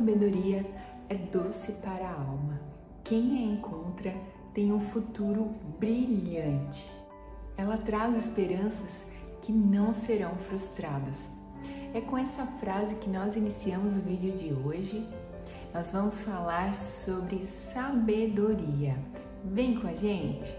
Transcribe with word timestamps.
sabedoria 0.00 0.64
é 1.10 1.14
doce 1.14 1.72
para 1.72 2.08
a 2.08 2.14
alma. 2.14 2.58
Quem 3.04 3.36
a 3.36 3.42
encontra 3.52 4.14
tem 4.54 4.72
um 4.72 4.80
futuro 4.80 5.54
brilhante. 5.78 6.90
Ela 7.54 7.76
traz 7.76 8.24
esperanças 8.24 9.04
que 9.42 9.52
não 9.52 9.92
serão 9.92 10.34
frustradas. 10.36 11.18
É 11.92 12.00
com 12.00 12.16
essa 12.16 12.46
frase 12.46 12.94
que 12.94 13.10
nós 13.10 13.36
iniciamos 13.36 13.94
o 13.94 14.00
vídeo 14.00 14.32
de 14.32 14.54
hoje. 14.54 15.06
Nós 15.74 15.92
vamos 15.92 16.18
falar 16.22 16.74
sobre 16.78 17.42
sabedoria. 17.42 18.96
Vem 19.44 19.78
com 19.78 19.86
a 19.86 19.94
gente! 19.94 20.50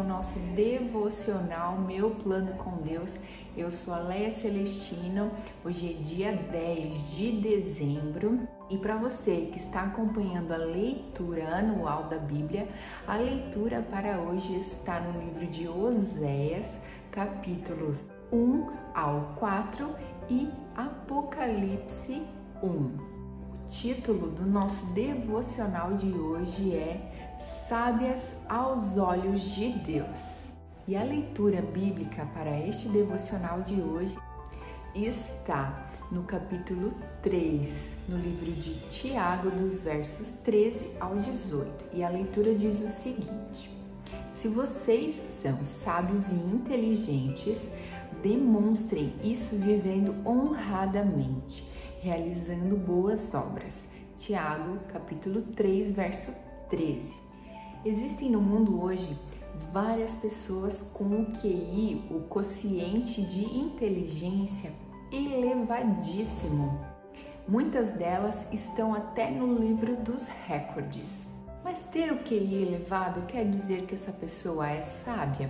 é 0.00 0.02
o 0.02 0.04
nosso 0.04 0.38
devocional 0.54 1.78
Meu 1.78 2.10
Plano 2.10 2.52
com 2.54 2.82
Deus. 2.82 3.18
Eu 3.56 3.70
sou 3.70 3.92
a 3.92 3.98
Leia 3.98 4.30
Celestino. 4.30 5.30
Hoje 5.64 5.90
é 5.90 6.02
dia 6.02 6.32
10 6.32 7.10
de 7.16 7.32
dezembro 7.40 8.40
e 8.70 8.78
para 8.78 8.96
você 8.96 9.48
que 9.52 9.58
está 9.58 9.82
acompanhando 9.82 10.52
a 10.52 10.56
leitura 10.56 11.56
anual 11.56 12.04
da 12.04 12.18
Bíblia, 12.18 12.68
a 13.06 13.16
leitura 13.16 13.82
para 13.90 14.18
hoje 14.20 14.58
está 14.58 15.00
no 15.00 15.20
livro 15.20 15.46
de 15.46 15.68
Oséias, 15.68 16.80
capítulos 17.10 18.10
1 18.32 18.70
ao 18.94 19.34
4 19.38 19.94
e 20.30 20.48
Apocalipse 20.76 22.22
1. 22.62 22.66
O 22.66 23.68
título 23.68 24.30
do 24.30 24.46
nosso 24.46 24.86
devocional 24.94 25.94
de 25.94 26.12
hoje 26.12 26.74
é 26.74 27.09
Sábias 27.40 28.34
aos 28.50 28.98
olhos 28.98 29.40
de 29.54 29.70
Deus. 29.70 30.50
E 30.86 30.94
a 30.94 31.02
leitura 31.02 31.62
bíblica 31.62 32.26
para 32.34 32.60
este 32.66 32.86
devocional 32.88 33.62
de 33.62 33.80
hoje 33.80 34.14
está 34.94 35.90
no 36.10 36.24
capítulo 36.24 36.92
3, 37.22 37.96
no 38.08 38.18
livro 38.18 38.52
de 38.52 38.74
Tiago, 38.90 39.50
dos 39.50 39.80
versos 39.80 40.32
13 40.42 40.96
ao 41.00 41.16
18. 41.16 41.86
E 41.94 42.02
a 42.02 42.10
leitura 42.10 42.54
diz 42.54 42.82
o 42.82 42.88
seguinte: 42.88 43.70
Se 44.34 44.46
vocês 44.48 45.14
são 45.30 45.64
sábios 45.64 46.28
e 46.28 46.34
inteligentes, 46.34 47.72
demonstrem 48.22 49.14
isso 49.24 49.56
vivendo 49.56 50.14
honradamente, 50.28 51.64
realizando 52.02 52.76
boas 52.76 53.32
obras. 53.32 53.88
Tiago, 54.18 54.78
capítulo 54.92 55.40
3, 55.40 55.92
verso 55.92 56.34
13. 56.68 57.29
Existem 57.82 58.30
no 58.30 58.42
mundo 58.42 58.82
hoje 58.82 59.18
várias 59.72 60.12
pessoas 60.16 60.82
com 60.92 61.04
o 61.04 61.32
QI, 61.32 62.04
o 62.10 62.20
quociente 62.28 63.22
de 63.22 63.44
inteligência 63.58 64.70
elevadíssimo. 65.10 66.78
Muitas 67.48 67.90
delas 67.92 68.46
estão 68.52 68.94
até 68.94 69.30
no 69.30 69.54
livro 69.54 69.96
dos 69.96 70.28
recordes. 70.46 71.28
Mas 71.64 71.82
ter 71.84 72.12
o 72.12 72.22
QI 72.22 72.62
elevado 72.62 73.26
quer 73.26 73.48
dizer 73.48 73.86
que 73.86 73.94
essa 73.94 74.12
pessoa 74.12 74.68
é 74.68 74.82
sábia? 74.82 75.48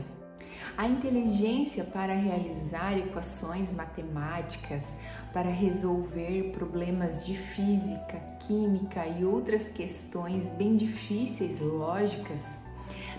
A 0.76 0.86
inteligência 0.86 1.84
para 1.84 2.14
realizar 2.14 2.96
equações 2.96 3.72
matemáticas, 3.72 4.94
para 5.32 5.50
resolver 5.50 6.50
problemas 6.52 7.26
de 7.26 7.36
física, 7.36 8.18
química 8.40 9.06
e 9.06 9.24
outras 9.24 9.68
questões 9.68 10.48
bem 10.50 10.76
difíceis, 10.76 11.60
lógicas, 11.60 12.58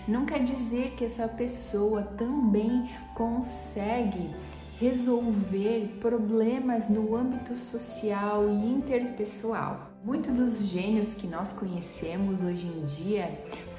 não 0.06 0.26
quer 0.26 0.42
dizer 0.42 0.94
que 0.96 1.04
essa 1.04 1.28
pessoa 1.28 2.02
também 2.02 2.90
consegue 3.14 4.30
resolver 4.80 5.96
problemas 6.00 6.88
no 6.88 7.14
âmbito 7.14 7.54
social 7.54 8.48
e 8.48 8.74
interpessoal. 8.74 9.92
Muitos 10.04 10.34
dos 10.34 10.66
gênios 10.66 11.14
que 11.14 11.28
nós 11.28 11.52
conhecemos 11.52 12.42
hoje 12.42 12.66
em 12.66 12.84
dia 12.84 13.30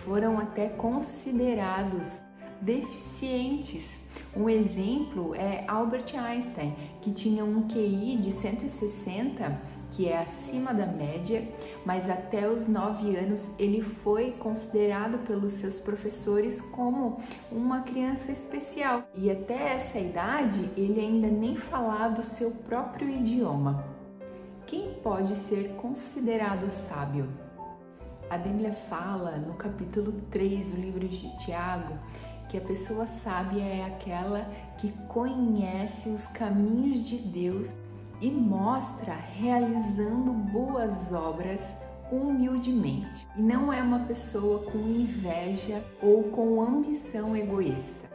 foram 0.05 0.39
até 0.39 0.69
considerados 0.69 2.21
deficientes. 2.63 4.01
Um 4.35 4.49
exemplo 4.49 5.35
é 5.35 5.63
Albert 5.67 6.15
Einstein, 6.15 6.75
que 7.01 7.11
tinha 7.11 7.43
um 7.43 7.67
QI 7.67 8.17
de 8.17 8.31
160, 8.31 9.61
que 9.91 10.07
é 10.07 10.17
acima 10.17 10.73
da 10.73 10.87
média, 10.87 11.47
mas 11.85 12.09
até 12.09 12.49
os 12.49 12.67
9 12.67 13.15
anos 13.15 13.47
ele 13.59 13.81
foi 13.81 14.31
considerado 14.31 15.19
pelos 15.27 15.53
seus 15.53 15.79
professores 15.79 16.59
como 16.59 17.19
uma 17.51 17.81
criança 17.81 18.31
especial. 18.31 19.03
E 19.15 19.29
até 19.29 19.75
essa 19.75 19.99
idade 19.99 20.67
ele 20.75 20.99
ainda 20.99 21.27
nem 21.27 21.55
falava 21.55 22.21
o 22.21 22.25
seu 22.25 22.49
próprio 22.49 23.07
idioma. 23.07 23.85
Quem 24.65 24.95
pode 24.95 25.35
ser 25.35 25.75
considerado 25.75 26.67
sábio? 26.71 27.29
A 28.31 28.37
Bíblia 28.37 28.73
fala 28.73 29.37
no 29.37 29.53
capítulo 29.53 30.13
3 30.31 30.71
do 30.71 30.81
livro 30.81 31.07
de 31.07 31.37
Tiago 31.37 31.99
que 32.53 32.57
a 32.59 32.61
pessoa 32.61 33.07
sábia 33.07 33.63
é 33.63 33.83
aquela 33.83 34.45
que 34.77 34.91
conhece 35.07 36.07
os 36.09 36.27
caminhos 36.27 37.03
de 37.09 37.17
Deus 37.17 37.67
e 38.21 38.29
mostra 38.29 39.15
realizando 39.15 40.31
boas 40.31 41.11
obras 41.11 41.75
humildemente. 42.11 43.27
E 43.35 43.41
não 43.41 43.73
é 43.73 43.81
uma 43.81 44.01
pessoa 44.01 44.71
com 44.71 44.77
inveja 44.77 45.83
ou 45.99 46.25
com 46.25 46.61
ambição 46.61 47.35
egoísta. 47.35 48.07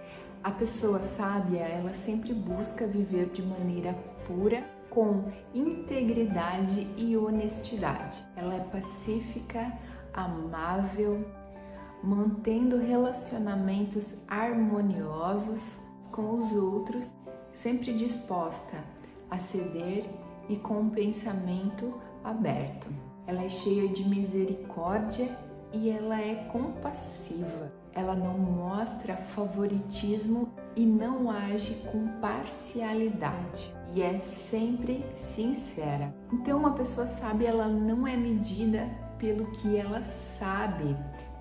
A 0.44 0.52
pessoa 0.52 1.02
sábia, 1.02 1.62
ela 1.62 1.92
sempre 1.94 2.32
busca 2.32 2.86
viver 2.86 3.30
de 3.30 3.42
maneira 3.42 3.92
pura, 4.24 4.62
com 4.88 5.32
integridade 5.52 6.86
e 6.96 7.16
honestidade. 7.16 8.24
Ela 8.36 8.54
é 8.54 8.60
pacífica, 8.60 9.72
amável, 10.14 11.26
mantendo 12.02 12.78
relacionamentos 12.78 14.14
harmoniosos 14.28 15.76
com 16.12 16.36
os 16.36 16.52
outros, 16.52 17.10
sempre 17.52 17.92
disposta 17.94 18.76
a 19.30 19.38
ceder 19.38 20.06
e 20.48 20.56
com 20.56 20.80
um 20.80 20.90
pensamento 20.90 21.94
aberto. 22.24 22.88
Ela 23.26 23.44
é 23.44 23.48
cheia 23.48 23.88
de 23.88 24.08
misericórdia 24.08 25.28
e 25.72 25.90
ela 25.90 26.20
é 26.20 26.48
compassiva. 26.50 27.72
Ela 27.92 28.14
não 28.14 28.38
mostra 28.38 29.16
favoritismo 29.16 30.48
e 30.76 30.86
não 30.86 31.30
age 31.30 31.74
com 31.90 32.06
parcialidade 32.20 33.78
e 33.94 34.02
é 34.02 34.18
sempre 34.18 35.04
sincera. 35.16 36.14
Então, 36.32 36.58
uma 36.58 36.72
pessoa 36.72 37.06
sábia 37.06 37.48
ela 37.48 37.68
não 37.68 38.06
é 38.06 38.16
medida 38.16 38.88
pelo 39.18 39.46
que 39.52 39.76
ela 39.76 40.02
sabe, 40.02 40.96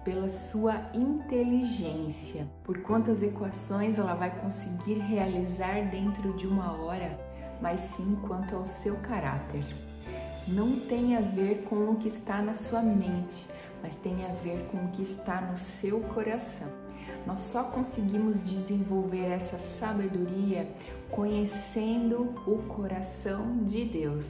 pela 0.08 0.30
sua 0.30 0.90
inteligência, 0.94 2.48
por 2.64 2.82
quantas 2.82 3.22
equações 3.22 4.00
ela 4.00 4.16
vai 4.16 4.32
conseguir 4.40 5.00
realizar 5.00 5.82
dentro 5.92 6.32
de 6.38 6.48
uma 6.48 6.82
hora, 6.82 7.20
mas 7.62 7.82
sim 7.82 8.18
quanto 8.26 8.56
ao 8.56 8.66
seu 8.66 8.96
caráter. 9.02 9.66
Não 10.48 10.80
tem 10.80 11.18
a 11.18 11.20
ver 11.20 11.66
com 11.70 11.90
o 11.90 11.98
que 11.98 12.08
está 12.08 12.42
na 12.42 12.54
sua 12.54 12.82
mente, 12.82 13.46
mas 13.84 13.98
tem 13.98 14.24
a 14.24 14.34
ver 14.36 14.70
com 14.72 14.78
o 14.78 14.92
que 14.92 15.02
está 15.02 15.42
no 15.42 15.58
seu 15.58 16.00
coração. 16.00 16.70
Nós 17.26 17.42
só 17.42 17.64
conseguimos 17.66 18.42
desenvolver 18.46 19.26
essa 19.26 19.60
sabedoria 19.60 20.74
conhecendo 21.12 22.34
o 22.48 22.60
coração 22.70 23.58
de 23.66 23.84
Deus 23.84 24.26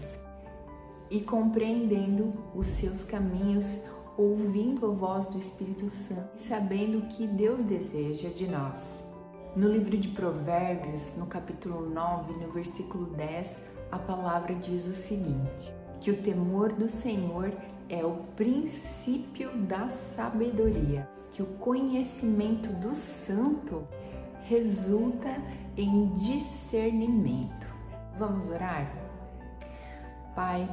e 1.12 1.22
compreendendo 1.22 2.34
os 2.56 2.66
seus 2.66 3.04
caminhos, 3.04 3.96
ouvindo 4.18 4.88
a 4.88 4.90
voz 4.90 5.28
do 5.28 5.38
Espírito 5.38 5.88
Santo 5.90 6.30
e 6.36 6.42
sabendo 6.42 6.98
o 6.98 7.08
que 7.08 7.28
Deus 7.28 7.64
deseja 7.64 8.30
de 8.30 8.48
nós. 8.48 9.06
No 9.56 9.70
livro 9.70 9.96
de 9.96 10.08
Provérbios, 10.10 11.16
no 11.16 11.28
capítulo 11.28 11.88
9, 11.90 12.34
no 12.34 12.52
versículo 12.52 13.06
10, 13.12 13.62
a 13.92 14.00
palavra 14.00 14.56
diz 14.56 14.86
o 14.86 14.94
seguinte: 14.94 15.72
que 16.02 16.12
o 16.12 16.22
temor 16.22 16.74
do 16.74 16.90
Senhor 16.90 17.52
é 17.90 18.04
o 18.04 18.16
princípio 18.36 19.56
da 19.64 19.90
sabedoria, 19.90 21.08
que 21.32 21.42
o 21.42 21.58
conhecimento 21.58 22.74
do 22.74 22.96
santo 22.96 23.88
resulta 24.44 25.30
em 25.78 26.14
discernimento. 26.14 27.68
Vamos 28.18 28.50
orar? 28.50 28.92
Pai, 30.36 30.68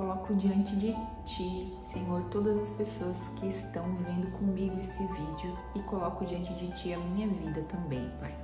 coloco 0.00 0.34
diante 0.34 0.74
de 0.76 0.96
Ti, 1.26 1.76
Senhor, 1.92 2.24
todas 2.30 2.56
as 2.56 2.70
pessoas 2.70 3.18
que 3.36 3.48
estão 3.48 3.84
vendo 3.96 4.30
comigo 4.38 4.80
esse 4.80 5.02
vídeo 5.02 5.58
e 5.74 5.80
coloco 5.80 6.24
diante 6.24 6.54
de 6.54 6.72
Ti 6.72 6.94
a 6.94 6.98
minha 6.98 7.28
vida 7.28 7.60
também, 7.64 8.10
Pai. 8.18 8.34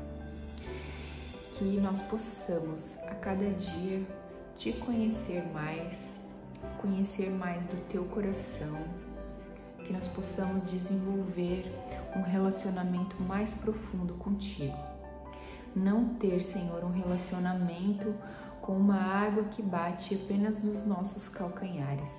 Que 1.54 1.80
nós 1.80 1.98
possamos 2.02 2.98
a 3.04 3.14
cada 3.14 3.48
dia 3.52 4.06
Te 4.54 4.70
conhecer 4.74 5.50
mais, 5.50 5.96
conhecer 6.78 7.30
mais 7.30 7.66
do 7.68 7.88
Teu 7.88 8.04
coração, 8.04 8.76
que 9.78 9.90
nós 9.94 10.06
possamos 10.08 10.62
desenvolver 10.70 11.74
um 12.14 12.20
relacionamento 12.20 13.16
mais 13.22 13.54
profundo 13.54 14.12
contigo. 14.14 14.76
Não 15.74 16.04
ter, 16.16 16.42
Senhor, 16.42 16.84
um 16.84 16.92
relacionamento 16.92 18.14
com 18.66 18.72
uma 18.72 19.00
água 19.00 19.44
que 19.44 19.62
bate 19.62 20.16
apenas 20.16 20.60
nos 20.60 20.84
nossos 20.84 21.28
calcanhares, 21.28 22.10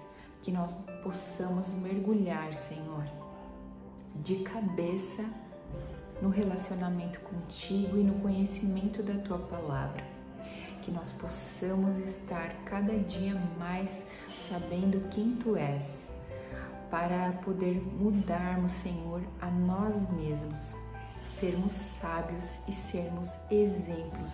que 0.41 0.49
nós 0.49 0.73
possamos 1.03 1.73
mergulhar, 1.73 2.53
Senhor, 2.53 3.03
de 4.15 4.37
cabeça 4.37 5.25
no 6.21 6.29
relacionamento 6.29 7.19
contigo 7.19 7.97
e 7.97 8.03
no 8.03 8.21
conhecimento 8.21 9.03
da 9.03 9.15
tua 9.15 9.39
palavra. 9.39 10.01
Que 10.83 10.89
nós 10.89 11.11
possamos 11.11 11.97
estar 11.97 12.47
cada 12.63 12.97
dia 12.97 13.35
mais 13.59 14.07
sabendo 14.47 15.09
quem 15.09 15.35
tu 15.35 15.57
és, 15.57 16.07
para 16.89 17.33
poder 17.43 17.75
mudarmos, 17.81 18.71
Senhor, 18.71 19.21
a 19.41 19.47
nós 19.47 20.09
mesmos, 20.11 20.61
sermos 21.37 21.73
sábios 21.73 22.45
e 22.69 22.71
sermos 22.71 23.29
exemplos, 23.51 24.31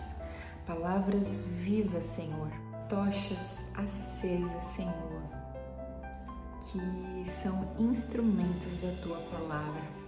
palavras 0.65 1.45
vivas, 1.45 2.05
Senhor, 2.05 2.49
tochas 2.89 3.71
acesas, 3.75 4.65
Senhor, 4.65 5.21
que 6.71 7.31
são 7.41 7.67
instrumentos 7.79 8.79
da 8.81 8.91
tua 9.01 9.17
palavra 9.29 10.03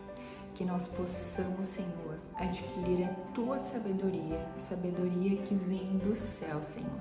que 0.56 0.63
nós 0.63 0.88
possamos, 0.88 1.68
Senhor, 1.68 2.18
adquirir 2.36 3.06
a 3.06 3.13
tua 3.34 3.60
sabedoria, 3.60 4.40
a 4.56 4.60
sabedoria 4.60 5.38
que 5.44 5.54
vem 5.54 5.98
do 5.98 6.16
céu, 6.16 6.62
Senhor. 6.63 7.00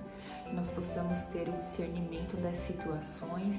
Que 0.48 0.54
nós 0.54 0.68
possamos 0.70 1.20
ter 1.28 1.48
o 1.48 1.52
discernimento 1.52 2.36
das 2.36 2.56
situações, 2.56 3.56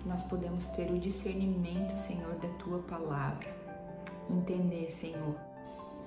que 0.00 0.08
nós 0.08 0.22
podemos 0.22 0.66
ter 0.68 0.90
o 0.90 0.98
discernimento, 0.98 1.94
Senhor, 1.98 2.34
da 2.36 2.48
tua 2.58 2.78
palavra. 2.80 3.54
Entender, 4.30 4.90
Senhor, 4.98 5.36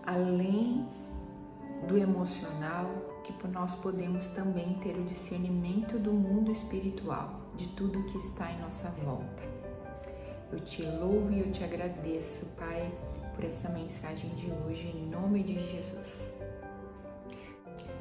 além 0.05 0.87
do 1.87 1.97
emocional, 1.97 2.85
que 3.23 3.47
nós 3.47 3.75
podemos 3.75 4.25
também 4.27 4.75
ter 4.83 4.97
o 4.97 5.03
discernimento 5.03 5.97
do 5.97 6.11
mundo 6.11 6.51
espiritual, 6.51 7.41
de 7.55 7.67
tudo 7.69 8.03
que 8.03 8.17
está 8.17 8.51
em 8.51 8.59
nossa 8.59 8.89
volta. 9.03 9.43
Eu 10.51 10.59
te 10.61 10.81
louvo 10.83 11.31
e 11.31 11.39
eu 11.39 11.51
te 11.51 11.63
agradeço, 11.63 12.45
Pai, 12.57 12.91
por 13.35 13.43
essa 13.43 13.69
mensagem 13.69 14.29
de 14.31 14.49
hoje, 14.51 14.87
em 14.87 15.09
nome 15.09 15.43
de 15.43 15.55
Jesus. 15.55 16.33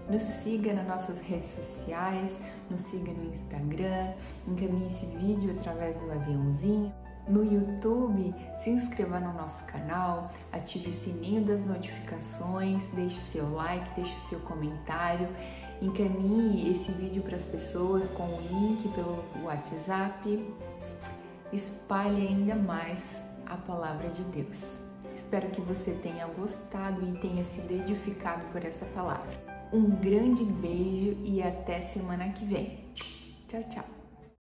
Nos 0.09 0.23
siga 0.23 0.73
nas 0.73 0.87
nossas 0.87 1.21
redes 1.21 1.49
sociais, 1.49 2.39
nos 2.71 2.81
siga 2.83 3.13
no 3.13 3.25
Instagram, 3.25 4.15
encaminhe 4.47 4.87
esse 4.87 5.07
vídeo 5.07 5.51
através 5.59 5.97
do 5.99 6.11
aviãozinho. 6.13 6.93
No 7.29 7.43
YouTube, 7.45 8.33
se 8.61 8.71
inscreva 8.71 9.19
no 9.19 9.33
nosso 9.33 9.65
canal, 9.67 10.33
ative 10.53 10.91
o 10.91 10.93
sininho 10.93 11.45
das 11.45 11.65
notificações, 11.65 12.87
deixe 12.95 13.21
seu 13.21 13.53
like, 13.53 13.89
deixe 13.97 14.17
seu 14.21 14.39
comentário, 14.41 15.29
encaminhe 15.83 16.71
esse 16.71 16.93
vídeo 16.93 17.23
para 17.23 17.37
as 17.37 17.45
pessoas 17.45 18.09
com 18.11 18.23
o 18.23 18.41
link 18.41 18.89
pelo 18.95 19.25
WhatsApp, 19.45 20.55
espalhe 21.53 22.29
ainda 22.29 22.55
mais 22.55 23.21
a 23.45 23.57
palavra 23.57 24.09
de 24.11 24.23
Deus. 24.25 24.59
Espero 25.17 25.51
que 25.51 25.61
você 25.61 25.93
tenha 26.03 26.27
gostado 26.27 27.03
e 27.09 27.19
tenha 27.19 27.43
sido 27.45 27.73
edificado 27.73 28.45
por 28.53 28.65
essa 28.65 28.85
palavra. 28.87 29.37
Um 29.73 29.91
grande 29.91 30.45
beijo 30.45 31.17
e 31.25 31.43
até 31.43 31.81
semana 31.81 32.29
que 32.29 32.45
vem. 32.45 32.85
Tchau, 33.49 33.63
tchau. 33.65 33.96